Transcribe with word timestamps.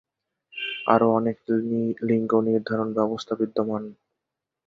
আরও 0.87 1.07
অনেক 1.13 1.37
লিঙ্গ-নির্ধারণ 2.07 2.89
ব্যবস্থা 2.97 3.33
বিদ্যমান। 3.35 3.83